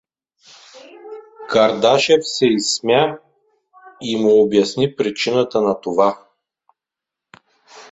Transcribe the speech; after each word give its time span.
Кардашев 1.51 2.23
се 2.29 2.45
изсмя 2.45 3.17
и 4.01 4.15
му 4.21 4.29
обясни 4.43 4.95
причината 4.95 5.61
на 5.61 5.81
това. 5.81 6.25